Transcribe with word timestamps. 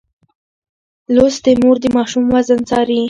لوستې 1.13 1.51
مور 1.61 1.75
د 1.83 1.85
ماشوم 1.97 2.25
وزن 2.33 2.59
څاري. 2.69 2.99